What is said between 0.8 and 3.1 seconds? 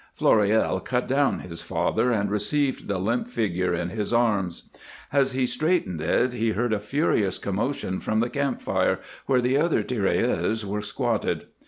cut down his father and received the